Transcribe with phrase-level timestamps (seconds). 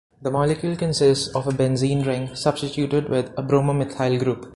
[0.19, 4.49] The molecule consists of a benzene ring substituted with a bromomethyl group.